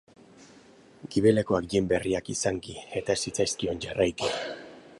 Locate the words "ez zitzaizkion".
3.17-3.83